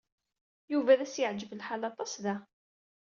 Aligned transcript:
Yuba 0.71 0.89
ad 0.93 1.01
as-yeɛjeb 1.05 1.51
lḥal 1.59 1.83
aṭas 1.89 2.13
da. 2.23 2.35